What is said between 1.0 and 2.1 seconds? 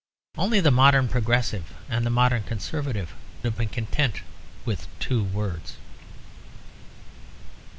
progressive and the